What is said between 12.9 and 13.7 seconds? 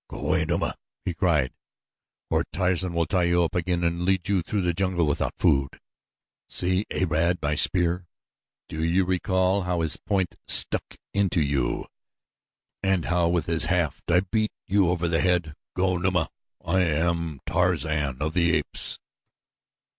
how with his